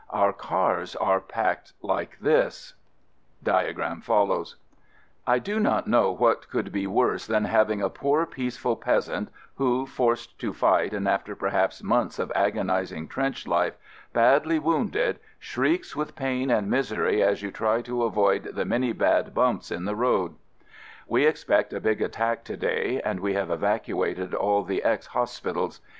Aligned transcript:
Our 0.09 0.33
cars 0.33 0.95
are 0.95 1.19
packed 1.19 1.73
like 1.83 2.17
this— 2.17 2.73
24 3.45 3.53
AMERICAN 3.59 3.83
AMBULANCE 4.01 4.55
I 5.27 5.37
do 5.37 5.59
not 5.59 5.85
know 5.85 6.11
what 6.11 6.49
could 6.49 6.71
be 6.71 6.87
worse 6.87 7.27
than 7.27 7.45
having 7.45 7.83
a 7.83 7.89
poor 7.91 8.25
peaceful 8.25 8.75
peasant 8.75 9.29
who,— 9.57 9.85
forced 9.85 10.39
to 10.39 10.53
fight 10.53 10.93
and 10.95 11.07
after 11.07 11.35
perhaps 11.35 11.83
months 11.83 12.17
of 12.17 12.31
agonizing 12.33 13.07
trench 13.09 13.45
life— 13.47 13.77
badly 14.11 14.57
wounded, 14.57 15.19
shrieks 15.37 15.95
with 15.95 16.15
pain 16.15 16.49
and 16.49 16.67
misery 16.67 17.21
as 17.21 17.43
you 17.43 17.51
try 17.51 17.83
to 17.83 18.01
avoid 18.01 18.55
the 18.55 18.65
many 18.65 18.93
bad 18.93 19.35
bumps 19.35 19.69
in 19.69 19.85
the 19.85 19.95
road. 19.95 20.33
We 21.07 21.27
expect 21.27 21.73
a 21.73 21.79
big 21.79 22.01
attack 22.01 22.43
to 22.45 22.57
day 22.57 22.99
and 23.05 23.19
we 23.19 23.35
have 23.35 23.51
evacuated 23.51 24.33
all 24.33 24.63
the 24.63 24.83
X 24.83 25.05
hospitals. 25.05 25.79